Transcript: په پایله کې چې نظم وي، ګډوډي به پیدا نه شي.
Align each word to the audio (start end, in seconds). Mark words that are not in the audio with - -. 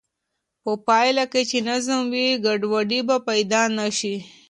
په 0.63 0.71
پایله 0.87 1.23
کې 1.31 1.41
چې 1.49 1.57
نظم 1.69 2.01
وي، 2.13 2.27
ګډوډي 2.45 3.01
به 3.07 3.17
پیدا 3.27 3.61
نه 3.77 3.87
شي. 3.97 4.15